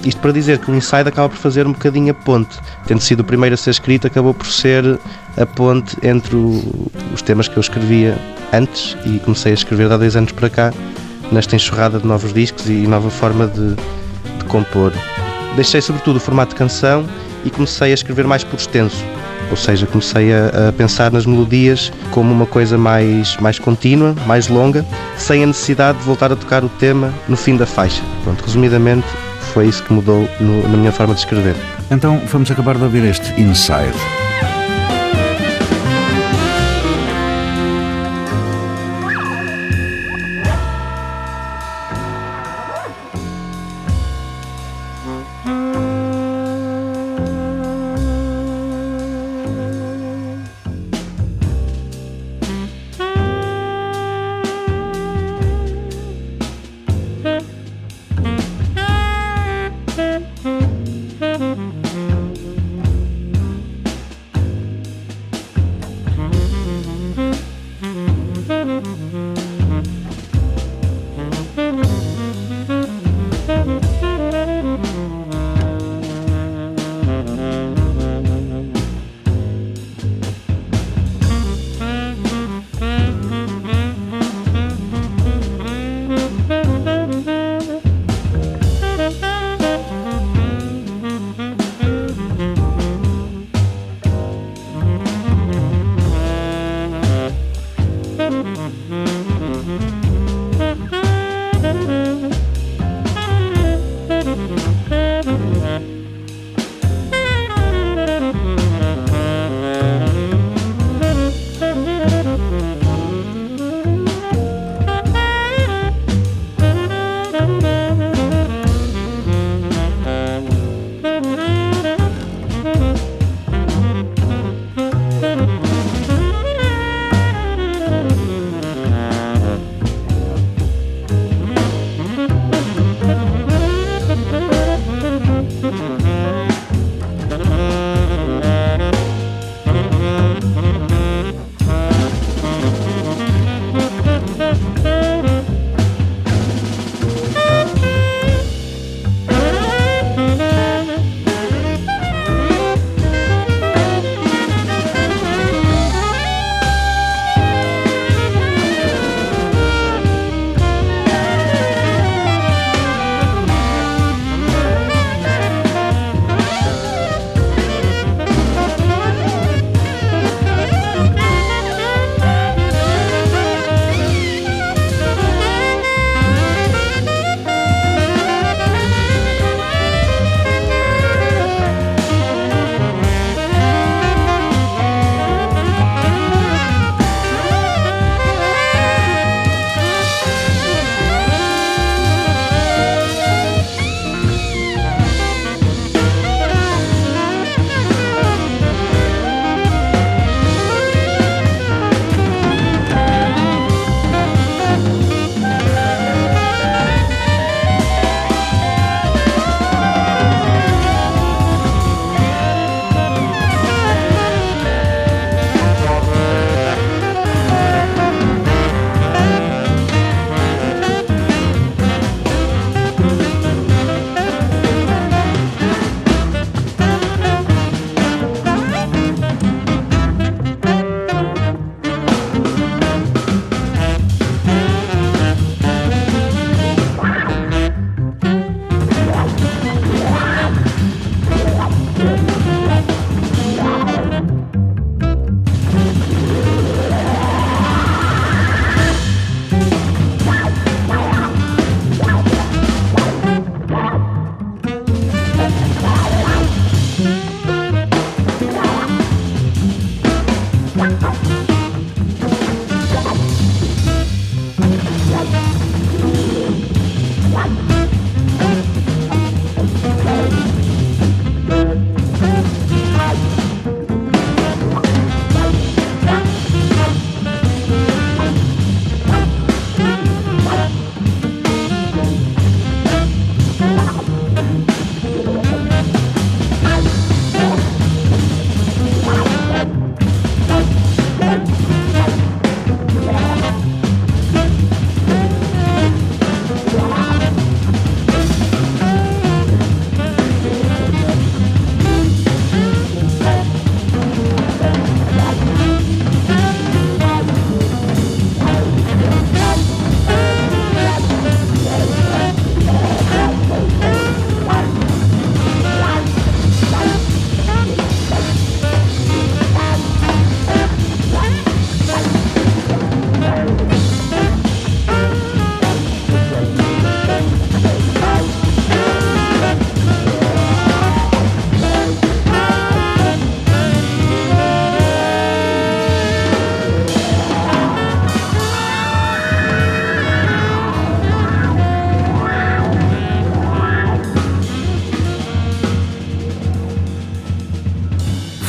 Isto 0.05 0.21
para 0.21 0.31
dizer 0.31 0.59
que 0.59 0.71
o 0.71 0.75
Inside 0.75 1.09
acaba 1.09 1.27
por 1.27 1.37
fazer 1.37 1.67
um 1.67 1.73
bocadinho 1.73 2.11
a 2.11 2.13
ponte. 2.13 2.57
Tendo 2.85 3.01
sido 3.01 3.19
o 3.19 3.23
primeiro 3.25 3.53
a 3.53 3.57
ser 3.57 3.71
escrito, 3.71 4.07
acabou 4.07 4.33
por 4.33 4.47
ser 4.47 4.97
a 5.35 5.45
ponte 5.45 5.97
entre 6.01 6.33
o, 6.33 6.89
os 7.13 7.21
temas 7.21 7.49
que 7.49 7.57
eu 7.57 7.61
escrevia 7.61 8.17
antes 8.53 8.95
e 9.05 9.19
comecei 9.19 9.51
a 9.51 9.55
escrever 9.55 9.91
há 9.91 9.97
dois 9.97 10.15
anos 10.15 10.31
para 10.31 10.49
cá, 10.49 10.73
nesta 11.29 11.57
enxurrada 11.57 11.99
de 11.99 12.07
novos 12.07 12.31
discos 12.31 12.69
e 12.69 12.87
nova 12.87 13.09
forma 13.09 13.47
de, 13.47 13.75
de 13.75 14.45
compor. 14.47 14.93
Deixei 15.57 15.81
sobretudo 15.81 16.17
o 16.17 16.19
formato 16.19 16.51
de 16.51 16.55
canção 16.55 17.03
e 17.43 17.49
comecei 17.49 17.89
a 17.89 17.93
escrever 17.95 18.27
mais 18.27 18.43
por 18.43 18.59
extenso. 18.59 19.03
Ou 19.49 19.57
seja, 19.57 19.87
comecei 19.87 20.31
a, 20.31 20.69
a, 20.69 20.71
pensar 20.71 21.11
nas 21.11 21.25
melodias 21.25 21.91
como 22.11 22.31
uma 22.31 22.45
coisa 22.45 22.77
mais, 22.77 23.35
mais 23.37 23.57
contínua, 23.57 24.15
mais 24.27 24.49
longa, 24.49 24.85
sem 25.17 25.43
a 25.43 25.47
necessidade 25.47 25.97
de 25.97 26.03
voltar 26.03 26.31
a 26.31 26.35
tocar 26.35 26.63
o 26.63 26.69
tema 26.69 27.11
no 27.27 27.35
fim 27.35 27.57
da 27.57 27.65
faixa. 27.65 28.03
Pronto, 28.23 28.43
resumidamente, 28.45 29.07
foi 29.51 29.67
isso 29.67 29.81
que 29.83 29.91
mudou 29.91 30.29
no, 30.39 30.61
na 30.69 30.77
minha 30.77 30.91
forma 30.91 31.15
de 31.15 31.21
escrever. 31.21 31.55
Então 31.89 32.21
vamos 32.27 32.51
acabar 32.51 32.75
de 32.77 32.83
ouvir 32.83 33.03
este 33.05 33.41
Inside. 33.41 34.26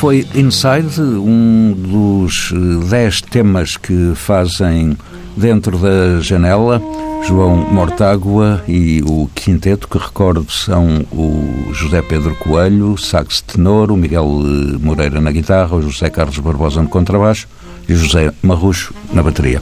Foi 0.08 0.26
Inside, 0.34 1.02
um 1.02 1.74
dos 1.76 2.50
eh, 2.54 2.88
dez 2.88 3.20
temas 3.20 3.76
que 3.76 4.14
fazem 4.14 4.96
dentro 5.36 5.76
da 5.76 6.18
janela. 6.20 6.80
João 7.26 7.54
Mortágua 7.70 8.64
e 8.66 9.02
o 9.02 9.28
quinteto, 9.34 9.86
que 9.86 9.98
recordo 9.98 10.50
são 10.50 11.04
o 11.12 11.74
José 11.74 12.00
Pedro 12.00 12.34
Coelho, 12.36 12.96
sax 12.96 13.42
tenor, 13.42 13.92
o 13.92 13.98
Miguel 13.98 14.24
eh, 14.24 14.78
Moreira 14.80 15.20
na 15.20 15.30
guitarra, 15.30 15.76
o 15.76 15.82
José 15.82 16.08
Carlos 16.08 16.38
Barbosa 16.38 16.80
no 16.80 16.88
contrabaixo 16.88 17.46
e 17.86 17.92
o 17.92 17.96
José 17.98 18.32
Marrucho 18.40 18.94
na 19.12 19.22
bateria. 19.22 19.60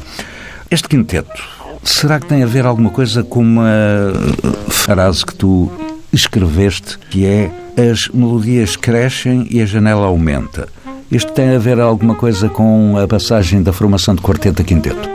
Este 0.71 0.89
quinteto, 0.89 1.43
será 1.83 2.21
que 2.21 2.27
tem 2.27 2.45
a 2.45 2.47
ver 2.47 2.67
alguma 2.67 2.91
coisa 2.91 3.25
com 3.25 3.41
uma 3.41 3.69
eh, 3.69 4.71
frase 4.71 5.27
que 5.27 5.35
tu 5.35 5.69
escreveste, 6.13 7.01
que 7.11 7.27
é 7.27 7.51
as 7.77 8.09
melodias 8.09 8.75
crescem 8.75 9.47
e 9.51 9.61
a 9.61 9.67
janela 9.67 10.07
aumenta. 10.07 10.69
Isto 11.11 11.33
tem 11.33 11.55
a 11.55 11.59
ver 11.59 11.79
alguma 11.79 12.15
coisa 12.15 12.49
com 12.49 12.97
a 12.97 13.07
passagem 13.07 13.63
da 13.63 13.73
formação 13.73 14.15
de 14.15 14.23
quarteto 14.23 14.63
a 14.63 14.65
quinteto? 14.65 15.09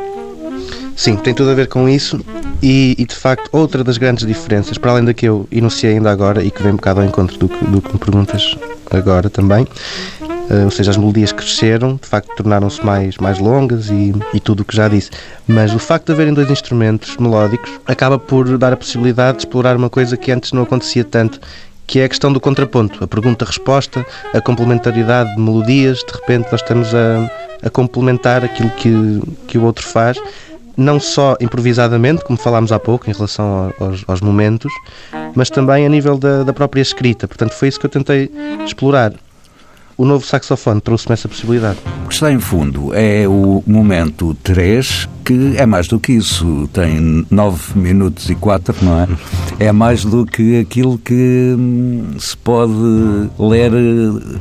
Sim, 0.95 1.15
tem 1.15 1.33
tudo 1.33 1.49
a 1.49 1.53
ver 1.55 1.67
com 1.67 1.89
isso 1.89 2.23
e, 2.61 2.95
e, 2.97 3.05
de 3.05 3.15
facto 3.15 3.49
outra 3.51 3.83
das 3.83 3.97
grandes 3.97 4.25
diferenças, 4.25 4.77
para 4.77 4.91
além 4.91 5.03
da 5.03 5.13
que 5.13 5.25
eu 5.25 5.47
enunciei 5.51 5.93
ainda 5.93 6.11
agora 6.11 6.43
e 6.43 6.51
que 6.51 6.61
vem 6.61 6.73
um 6.73 6.75
bocado 6.75 6.99
ao 6.99 7.05
encontro 7.05 7.37
do 7.37 7.47
do 7.47 7.81
que 7.81 7.93
me 7.93 7.99
perguntas 7.99 8.55
agora 8.91 9.29
também, 9.29 9.63
uh, 9.63 10.65
ou 10.65 10.71
seja, 10.71 10.91
as 10.91 10.97
melodias 10.97 11.31
cresceram, 11.31 11.95
de 11.95 12.07
facto 12.07 12.35
tornaram-se 12.35 12.85
mais, 12.85 13.17
mais 13.17 13.39
longas 13.39 13.89
e, 13.89 14.13
e 14.33 14.39
tudo 14.39 14.61
o 14.61 14.65
que 14.65 14.75
já 14.75 14.87
disse. 14.87 15.09
Mas 15.47 15.73
o 15.73 15.79
facto 15.79 16.07
de 16.07 16.11
haverem 16.11 16.33
dois 16.33 16.51
instrumentos 16.51 17.17
melódicos 17.17 17.71
acaba 17.87 18.19
por 18.19 18.57
dar 18.57 18.73
a 18.73 18.77
possibilidade 18.77 19.37
de 19.39 19.45
explorar 19.45 19.75
uma 19.75 19.89
coisa 19.89 20.15
que 20.15 20.31
antes 20.31 20.51
não 20.51 20.63
acontecia 20.63 21.03
tanto 21.03 21.39
que 21.87 21.99
é 21.99 22.05
a 22.05 22.09
questão 22.09 22.31
do 22.31 22.39
contraponto, 22.39 23.03
a 23.03 23.07
pergunta-resposta, 23.07 24.05
a 24.33 24.41
complementaridade 24.41 25.35
de 25.35 25.41
melodias. 25.41 25.99
De 25.99 26.13
repente, 26.13 26.49
nós 26.51 26.61
estamos 26.61 26.93
a, 26.95 27.29
a 27.63 27.69
complementar 27.69 28.43
aquilo 28.43 28.69
que, 28.71 29.21
que 29.47 29.57
o 29.57 29.63
outro 29.63 29.85
faz, 29.85 30.17
não 30.77 30.99
só 30.99 31.35
improvisadamente, 31.39 32.23
como 32.23 32.37
falámos 32.37 32.71
há 32.71 32.79
pouco, 32.79 33.09
em 33.09 33.13
relação 33.13 33.73
aos, 33.79 34.03
aos 34.07 34.21
momentos, 34.21 34.71
mas 35.35 35.49
também 35.49 35.85
a 35.85 35.89
nível 35.89 36.17
da, 36.17 36.43
da 36.43 36.53
própria 36.53 36.81
escrita. 36.81 37.27
Portanto, 37.27 37.51
foi 37.51 37.67
isso 37.67 37.79
que 37.79 37.85
eu 37.85 37.89
tentei 37.89 38.31
explorar 38.65 39.13
o 40.01 40.05
novo 40.05 40.25
saxofone 40.25 40.81
trouxe-me 40.81 41.13
essa 41.13 41.27
possibilidade. 41.27 41.77
O 42.05 42.07
que 42.07 42.15
está 42.15 42.31
em 42.31 42.39
fundo 42.39 42.91
é 42.91 43.27
o 43.27 43.63
momento 43.67 44.35
3, 44.41 45.07
que 45.23 45.53
é 45.57 45.65
mais 45.67 45.87
do 45.87 45.99
que 45.99 46.13
isso, 46.13 46.67
tem 46.73 47.23
9 47.29 47.77
minutos 47.77 48.27
e 48.27 48.33
4, 48.33 48.75
não 48.81 48.99
é? 48.99 49.07
É 49.59 49.71
mais 49.71 50.03
do 50.03 50.25
que 50.25 50.59
aquilo 50.59 50.97
que 50.97 51.55
hum, 51.55 52.15
se 52.17 52.35
pode 52.35 52.73
ler 53.37 53.71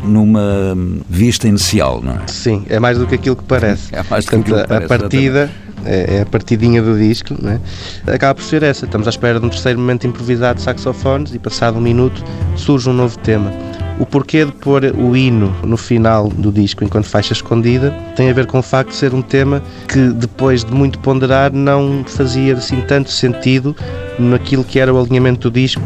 numa 0.02 0.74
vista 1.10 1.46
inicial, 1.46 2.00
não 2.02 2.12
é? 2.14 2.26
Sim, 2.26 2.64
é 2.70 2.80
mais 2.80 2.96
do 2.96 3.06
que 3.06 3.16
aquilo 3.16 3.36
que 3.36 3.44
parece. 3.44 3.94
É 3.94 4.02
mais 4.08 4.24
do 4.24 4.30
que 4.30 4.36
aquilo 4.36 4.62
que 4.62 4.66
parece. 4.66 4.94
A 4.94 4.98
partida 4.98 5.50
é, 5.84 6.16
é 6.16 6.20
a 6.22 6.26
partidinha 6.26 6.80
do 6.80 6.96
disco, 6.98 7.36
né? 7.38 7.60
acaba 8.06 8.34
por 8.34 8.44
ser 8.44 8.62
essa. 8.62 8.86
Estamos 8.86 9.06
à 9.06 9.10
espera 9.10 9.38
de 9.38 9.44
um 9.44 9.50
terceiro 9.50 9.78
momento 9.78 10.06
improvisado 10.06 10.56
de 10.56 10.62
saxofones 10.62 11.34
e, 11.34 11.38
passado 11.38 11.76
um 11.76 11.82
minuto, 11.82 12.24
surge 12.56 12.88
um 12.88 12.94
novo 12.94 13.18
tema. 13.18 13.52
O 14.00 14.06
porquê 14.06 14.46
de 14.46 14.52
pôr 14.52 14.82
o 14.96 15.14
hino 15.14 15.54
no 15.62 15.76
final 15.76 16.26
do 16.28 16.50
disco, 16.50 16.82
enquanto 16.82 17.04
faixa 17.04 17.34
escondida, 17.34 17.90
tem 18.16 18.30
a 18.30 18.32
ver 18.32 18.46
com 18.46 18.58
o 18.58 18.62
facto 18.62 18.88
de 18.88 18.96
ser 18.96 19.12
um 19.12 19.20
tema 19.20 19.62
que, 19.86 20.08
depois 20.08 20.64
de 20.64 20.72
muito 20.72 20.98
ponderar, 21.00 21.52
não 21.52 22.02
fazia 22.06 22.54
assim 22.54 22.80
tanto 22.80 23.10
sentido 23.10 23.76
naquilo 24.18 24.64
que 24.64 24.80
era 24.80 24.92
o 24.92 24.98
alinhamento 24.98 25.50
do 25.50 25.54
disco 25.54 25.82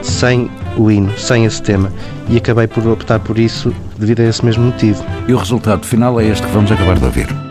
sem 0.00 0.48
o 0.76 0.90
hino, 0.92 1.12
sem 1.18 1.44
esse 1.44 1.60
tema. 1.60 1.92
E 2.28 2.36
acabei 2.36 2.68
por 2.68 2.86
optar 2.86 3.18
por 3.18 3.36
isso 3.36 3.74
devido 3.98 4.20
a 4.20 4.24
esse 4.24 4.44
mesmo 4.44 4.66
motivo. 4.66 5.04
E 5.26 5.34
o 5.34 5.36
resultado 5.36 5.84
final 5.84 6.20
é 6.20 6.26
este 6.26 6.46
que 6.46 6.52
vamos 6.52 6.70
acabar 6.70 6.96
de 6.96 7.04
ouvir. 7.04 7.49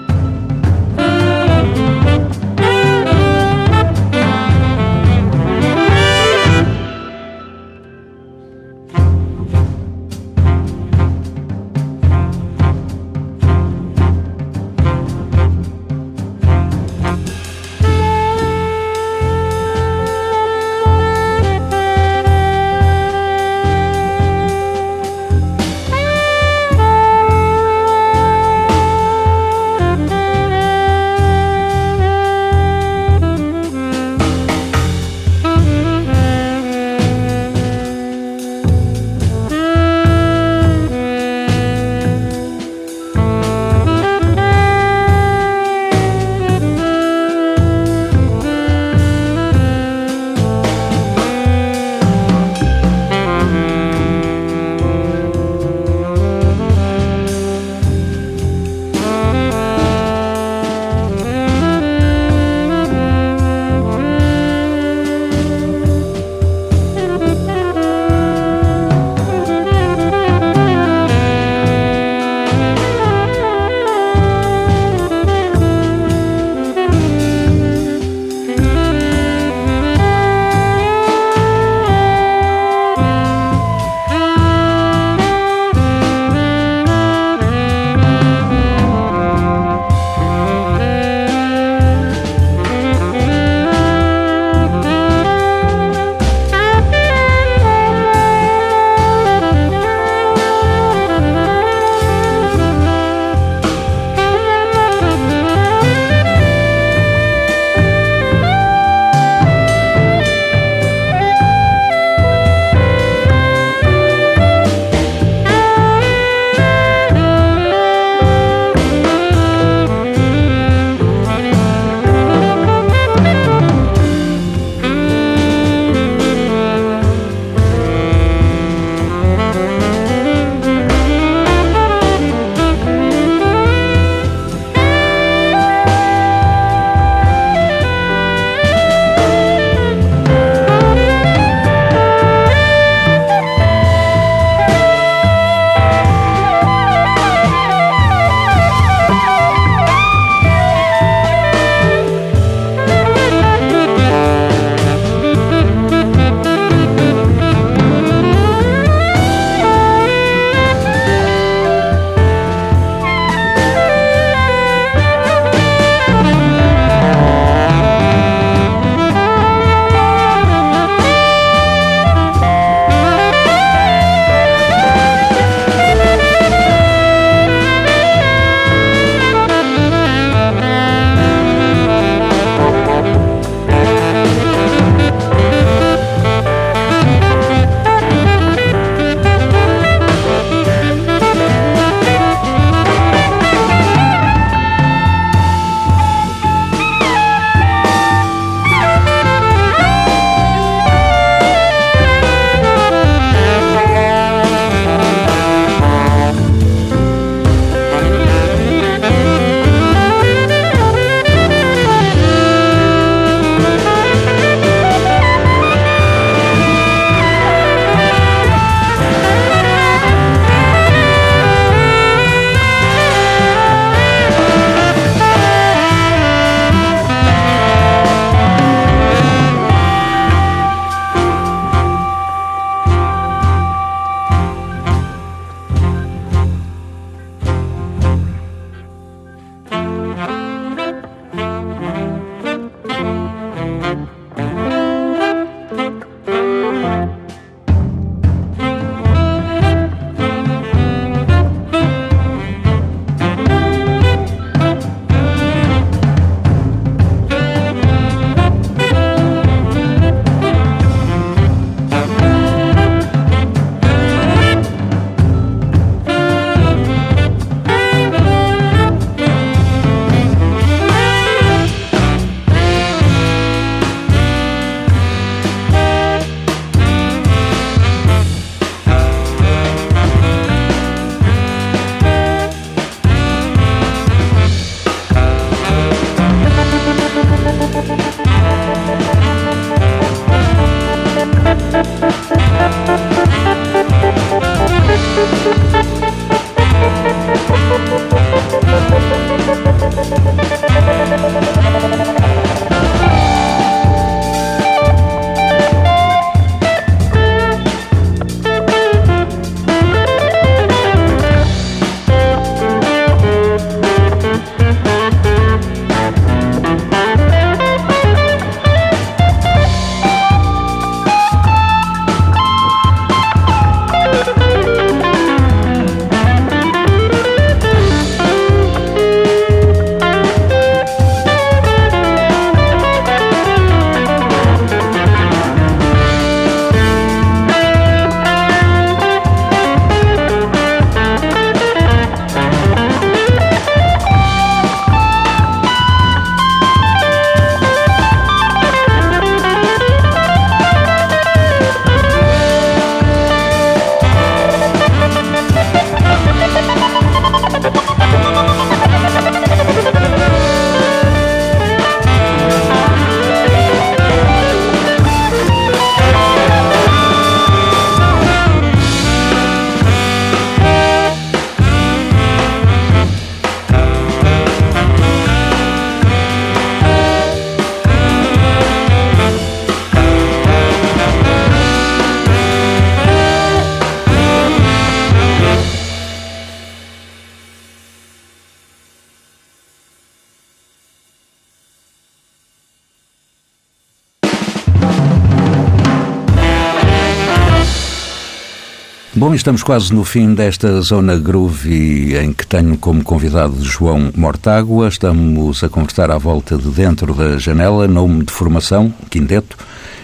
Bom, 399.30 399.36
estamos 399.36 399.62
quase 399.62 399.94
no 399.94 400.04
fim 400.04 400.34
desta 400.34 400.82
zona 400.82 401.16
groove 401.16 402.18
em 402.18 402.34
que 402.34 402.48
tenho 402.48 402.76
como 402.76 403.04
convidado 403.04 403.64
João 403.64 404.12
Mortágua. 404.18 404.88
Estamos 404.88 405.64
a 405.64 405.70
conversar 405.70 406.10
à 406.10 406.18
volta 406.18 406.58
de 406.58 406.68
Dentro 406.70 407.14
da 407.14 407.38
Janela, 407.38 407.88
nome 407.88 408.24
de 408.24 408.34
formação, 408.34 408.92
quinteto, 409.08 409.56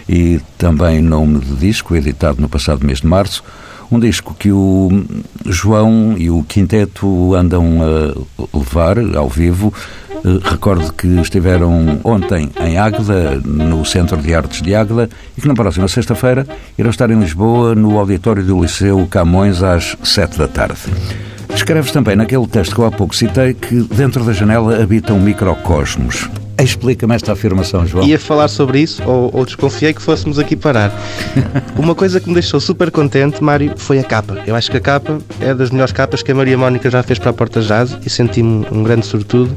e 0.08 0.40
também 0.56 1.02
nome 1.02 1.40
de 1.40 1.56
disco, 1.56 1.96
editado 1.96 2.40
no 2.40 2.48
passado 2.48 2.86
mês 2.86 3.00
de 3.00 3.08
março. 3.08 3.42
Um 3.90 4.00
disco 4.00 4.34
que 4.34 4.50
o 4.50 4.90
João 5.44 6.14
e 6.18 6.28
o 6.28 6.42
quinteto 6.42 7.34
andam 7.34 7.78
a 7.82 8.56
levar 8.56 8.98
ao 9.16 9.28
vivo. 9.28 9.72
Eh, 10.24 10.40
Recordo 10.42 10.92
que 10.92 11.06
estiveram 11.20 12.00
ontem 12.02 12.50
em 12.60 12.76
Águeda, 12.78 13.40
no 13.44 13.84
Centro 13.84 14.16
de 14.16 14.34
Artes 14.34 14.60
de 14.60 14.74
Águeda, 14.74 15.08
e 15.36 15.40
que 15.40 15.46
na 15.46 15.54
próxima 15.54 15.86
sexta-feira 15.86 16.46
irão 16.76 16.90
estar 16.90 17.10
em 17.10 17.18
Lisboa, 17.18 17.74
no 17.74 17.96
auditório 17.98 18.42
do 18.42 18.60
Liceu 18.60 19.06
Camões, 19.08 19.62
às 19.62 19.96
sete 20.02 20.36
da 20.36 20.48
tarde. 20.48 20.80
Escreves 21.54 21.92
também 21.92 22.16
naquele 22.16 22.46
texto 22.48 22.74
que 22.74 22.80
eu 22.80 22.86
há 22.86 22.90
pouco 22.90 23.14
citei 23.14 23.54
que 23.54 23.82
dentro 23.94 24.24
da 24.24 24.32
janela 24.32 24.82
habita 24.82 25.14
um 25.14 25.20
microcosmos. 25.20 26.28
Explica-me 26.58 27.14
esta 27.14 27.32
afirmação, 27.32 27.86
João. 27.86 28.06
Ia 28.06 28.18
falar 28.18 28.48
sobre 28.48 28.80
isso 28.80 29.02
ou, 29.04 29.30
ou 29.32 29.44
desconfiei 29.44 29.92
que 29.92 30.00
fôssemos 30.00 30.38
aqui 30.38 30.56
parar. 30.56 30.90
Uma 31.76 31.94
coisa 31.94 32.18
que 32.18 32.28
me 32.28 32.34
deixou 32.34 32.58
super 32.58 32.90
contente, 32.90 33.44
Mário, 33.44 33.74
foi 33.76 33.98
a 33.98 34.04
capa. 34.04 34.42
Eu 34.46 34.56
acho 34.56 34.70
que 34.70 34.78
a 34.78 34.80
capa 34.80 35.18
é 35.38 35.52
das 35.52 35.70
melhores 35.70 35.92
capas 35.92 36.22
que 36.22 36.32
a 36.32 36.34
Maria 36.34 36.56
Mónica 36.56 36.88
já 36.90 37.02
fez 37.02 37.18
para 37.18 37.30
a 37.30 37.32
Porta 37.34 37.60
Jazz 37.60 37.98
e 38.04 38.08
senti-me 38.08 38.66
um 38.72 38.82
grande 38.82 39.04
sortudo 39.04 39.54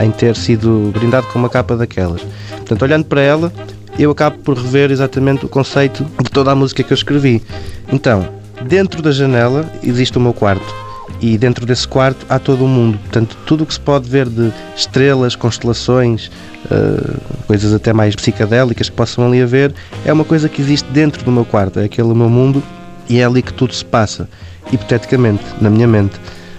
em 0.00 0.10
ter 0.10 0.36
sido 0.36 0.92
brindado 0.92 1.26
com 1.28 1.38
uma 1.38 1.48
capa 1.48 1.76
daquelas. 1.76 2.20
Portanto, 2.50 2.82
olhando 2.82 3.06
para 3.06 3.22
ela, 3.22 3.52
eu 3.98 4.10
acabo 4.10 4.38
por 4.38 4.56
rever 4.56 4.90
exatamente 4.90 5.46
o 5.46 5.48
conceito 5.48 6.04
de 6.22 6.30
toda 6.30 6.52
a 6.52 6.54
música 6.54 6.82
que 6.82 6.92
eu 6.92 6.96
escrevi. 6.96 7.42
Então, 7.90 8.28
dentro 8.66 9.00
da 9.00 9.10
janela 9.10 9.70
existe 9.82 10.18
o 10.18 10.20
meu 10.20 10.34
quarto 10.34 10.87
e 11.20 11.36
dentro 11.36 11.66
desse 11.66 11.86
quarto 11.86 12.24
há 12.28 12.38
todo 12.38 12.64
o 12.64 12.68
mundo. 12.68 12.98
Portanto, 12.98 13.36
tudo 13.46 13.64
o 13.64 13.66
que 13.66 13.74
se 13.74 13.80
pode 13.80 14.08
ver 14.08 14.28
de 14.28 14.52
estrelas, 14.76 15.34
constelações, 15.34 16.30
uh, 16.66 17.20
coisas 17.46 17.72
até 17.72 17.92
mais 17.92 18.14
psicadélicas 18.14 18.88
que 18.88 18.96
possam 18.96 19.26
ali 19.26 19.42
haver, 19.42 19.74
é 20.04 20.12
uma 20.12 20.24
coisa 20.24 20.48
que 20.48 20.60
existe 20.60 20.88
dentro 20.90 21.24
do 21.24 21.32
meu 21.32 21.44
quarto, 21.44 21.80
é 21.80 21.84
aquele 21.84 22.14
meu 22.14 22.28
mundo 22.28 22.62
e 23.08 23.20
é 23.20 23.24
ali 23.24 23.42
que 23.42 23.52
tudo 23.52 23.74
se 23.74 23.84
passa, 23.84 24.28
hipoteticamente, 24.72 25.42
na 25.60 25.70
minha 25.70 25.86
mente. 25.86 26.14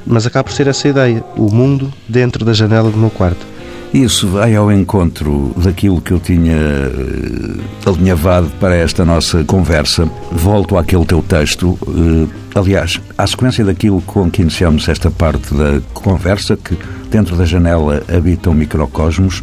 Mas 0.05 0.25
acaba 0.25 0.45
por 0.45 0.53
ser 0.53 0.67
essa 0.67 0.87
ideia, 0.87 1.23
o 1.37 1.53
mundo 1.53 1.93
dentro 2.07 2.43
da 2.43 2.53
janela 2.53 2.89
do 2.89 2.97
meu 2.97 3.09
quarto. 3.09 3.45
Isso 3.93 4.27
vai 4.27 4.55
ao 4.55 4.71
encontro 4.71 5.51
daquilo 5.57 5.99
que 5.99 6.11
eu 6.11 6.19
tinha 6.19 6.53
eh, 6.53 7.89
alinhavado 7.89 8.47
para 8.59 8.75
esta 8.75 9.03
nossa 9.03 9.43
conversa. 9.43 10.07
Volto 10.31 10.77
àquele 10.77 11.05
teu 11.05 11.23
texto. 11.23 11.77
eh, 11.87 12.27
aliás, 12.53 13.01
à 13.17 13.25
sequência 13.25 13.65
daquilo 13.65 13.99
com 14.01 14.29
que 14.29 14.43
iniciamos 14.43 14.87
esta 14.87 15.09
parte 15.09 15.53
da 15.55 15.81
conversa, 15.93 16.55
que 16.55 16.77
dentro 17.09 17.35
da 17.35 17.45
janela 17.45 18.03
habita 18.15 18.51
um 18.51 18.53
microcosmos, 18.53 19.41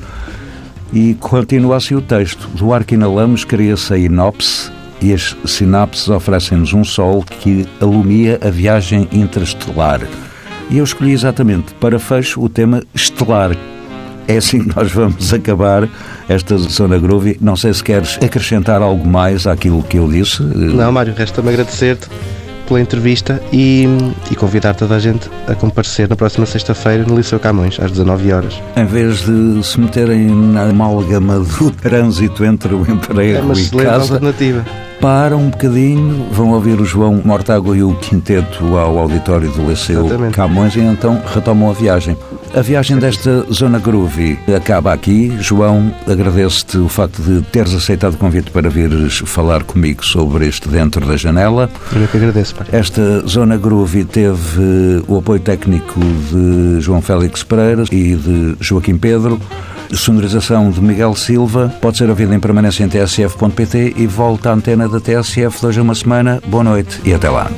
e 0.92 1.14
continua 1.14 1.76
assim 1.76 1.96
o 1.96 2.00
texto. 2.00 2.48
Do 2.54 2.72
ar 2.72 2.84
que 2.84 2.94
inalamos 2.94 3.44
cria-se 3.44 3.92
a 3.92 3.98
inopse 3.98 4.70
e 5.02 5.12
as 5.12 5.36
sinapses 5.44 6.08
oferecem-nos 6.08 6.72
um 6.72 6.84
sol 6.84 7.24
que 7.24 7.66
alumia 7.80 8.38
a 8.40 8.48
viagem 8.48 9.08
interestelar. 9.12 10.00
E 10.70 10.78
eu 10.78 10.84
escolhi 10.84 11.12
exatamente 11.12 11.74
para 11.74 11.98
fecho 11.98 12.40
o 12.40 12.48
tema 12.48 12.82
estelar. 12.94 13.56
É 14.28 14.36
assim 14.36 14.64
que 14.64 14.76
nós 14.76 14.90
vamos 14.92 15.32
acabar 15.32 15.88
esta 16.28 16.56
zona 16.58 16.98
groovy. 16.98 17.36
Não 17.40 17.56
sei 17.56 17.72
se 17.72 17.82
queres 17.82 18.18
acrescentar 18.22 18.82
algo 18.82 19.06
mais 19.06 19.46
àquilo 19.46 19.82
que 19.82 19.98
eu 19.98 20.08
disse. 20.08 20.42
Não, 20.42 20.90
Mário, 20.90 21.14
resta-me 21.16 21.48
agradecer-te 21.50 22.08
pela 22.66 22.80
entrevista 22.80 23.40
e, 23.52 23.86
e 24.30 24.34
convidar 24.34 24.74
toda 24.74 24.96
a 24.96 24.98
gente 24.98 25.30
a 25.46 25.54
comparecer 25.54 26.08
na 26.08 26.16
próxima 26.16 26.44
sexta-feira 26.46 27.04
no 27.04 27.16
Liceu 27.16 27.38
Camões, 27.38 27.78
às 27.80 27.90
19 27.92 28.32
horas. 28.32 28.60
Em 28.76 28.84
vez 28.84 29.24
de 29.24 29.64
se 29.64 29.78
meterem 29.80 30.26
na 30.26 30.64
amálgama 30.64 31.38
do 31.38 31.70
trânsito 31.80 32.44
entre 32.44 32.74
o 32.74 32.84
É 32.86 32.90
emprego 32.90 33.44
uma 33.44 33.54
e 33.54 33.70
casa, 33.70 34.14
alternativa. 34.14 34.64
Param 35.00 35.38
um 35.38 35.50
bocadinho, 35.50 36.26
vão 36.32 36.52
ouvir 36.52 36.80
o 36.80 36.84
João 36.84 37.20
Mortágua 37.24 37.76
e 37.76 37.82
o 37.82 37.94
quinteto 37.96 38.76
ao 38.76 38.98
auditório 38.98 39.50
do 39.50 39.68
Liceu. 39.68 40.06
Camões 40.32 40.74
e 40.76 40.80
então 40.80 41.20
retomam 41.34 41.70
a 41.70 41.72
viagem. 41.72 42.16
A 42.54 42.62
viagem 42.62 42.98
desta 42.98 43.44
zona 43.52 43.78
groovy 43.78 44.38
acaba 44.56 44.92
aqui. 44.92 45.36
João, 45.40 45.92
agradeço-te 46.08 46.78
o 46.78 46.88
facto 46.88 47.20
de 47.20 47.42
teres 47.42 47.74
aceitado 47.74 48.14
o 48.14 48.16
convite 48.16 48.50
para 48.50 48.70
vires 48.70 49.18
falar 49.18 49.62
comigo 49.62 50.04
sobre 50.04 50.46
este 50.46 50.68
Dentro 50.68 51.04
da 51.06 51.16
Janela. 51.16 51.68
Eu 51.94 52.08
que 52.08 52.16
agradeço, 52.16 52.54
Mário. 52.56 52.74
Esta 52.74 53.26
zona 53.26 53.56
groovy 53.56 54.04
teve 54.04 55.02
o 55.06 55.18
apoio 55.18 55.40
técnico 55.40 56.00
de 56.00 56.80
João 56.80 57.02
Félix 57.02 57.42
Pereira 57.42 57.84
e 57.92 58.14
de 58.14 58.56
Joaquim 58.60 58.96
Pedro. 58.96 59.40
Sonorização 59.92 60.70
de 60.70 60.80
Miguel 60.80 61.14
Silva. 61.14 61.72
Pode 61.80 61.98
ser 61.98 62.08
ouvida 62.08 62.34
em 62.34 62.40
permanência 62.40 62.84
em 62.84 62.88
tsf.pt 62.88 63.94
e 63.96 64.06
volta 64.06 64.50
à 64.50 64.54
antena 64.54 64.88
da 64.88 65.00
TSF 65.00 65.60
de 65.60 65.66
hoje 65.66 65.80
a 65.80 65.82
uma 65.82 65.94
semana. 65.94 66.40
Boa 66.46 66.64
noite 66.64 67.00
e 67.04 67.12
até 67.12 67.28
lá. 67.28 67.50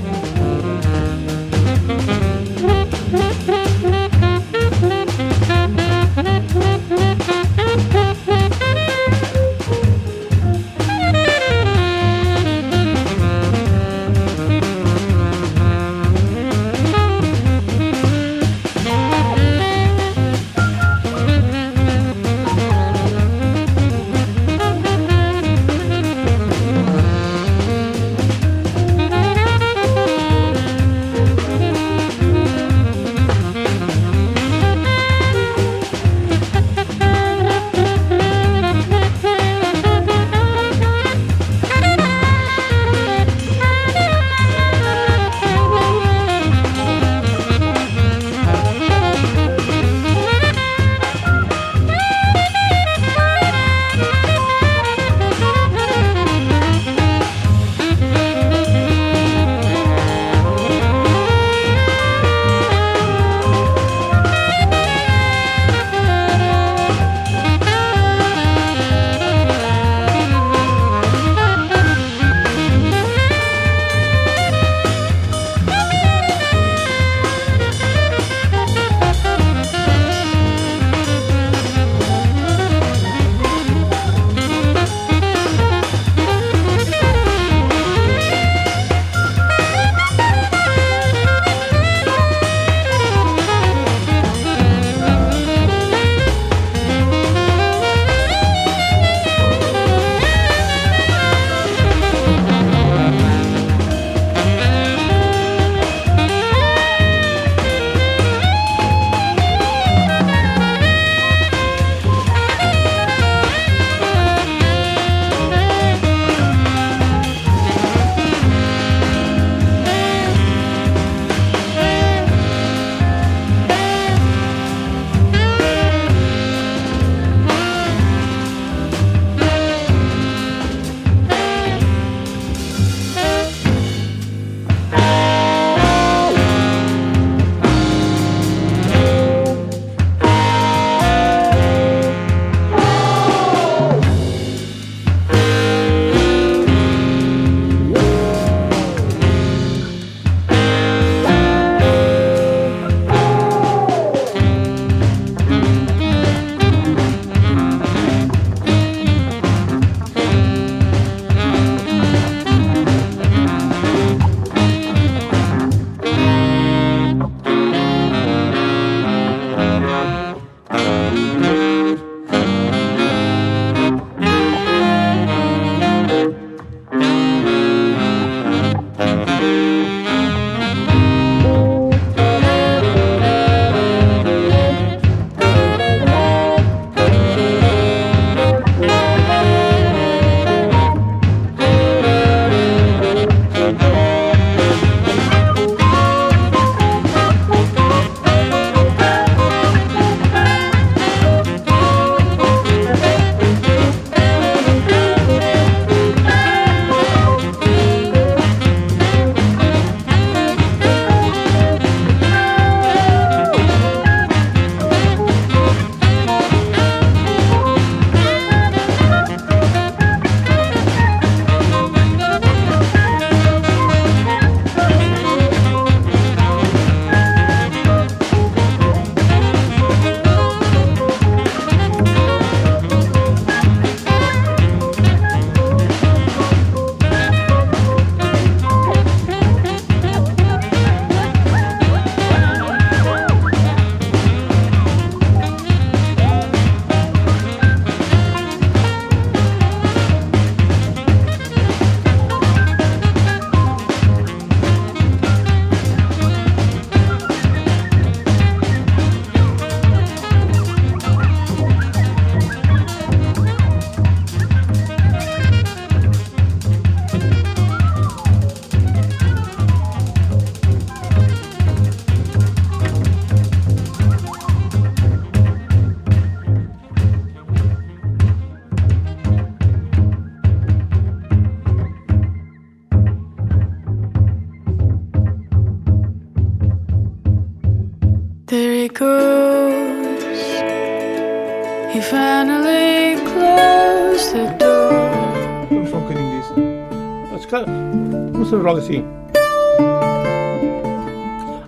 sí. 298.80 299.04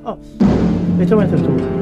Oh, 0.05 0.17
esto 1.01 1.17
me 1.17 1.25
haces 1.25 1.43
tú. 1.43 1.80